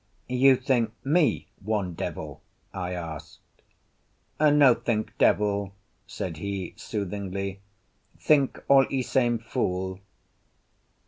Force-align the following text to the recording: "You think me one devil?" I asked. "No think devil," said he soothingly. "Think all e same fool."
"You 0.29 0.55
think 0.55 0.93
me 1.03 1.47
one 1.63 1.93
devil?" 1.93 2.41
I 2.73 2.93
asked. 2.93 3.61
"No 4.39 4.73
think 4.73 5.15
devil," 5.19 5.75
said 6.07 6.37
he 6.37 6.73
soothingly. 6.75 7.59
"Think 8.17 8.59
all 8.67 8.87
e 8.89 9.03
same 9.03 9.37
fool." 9.37 9.99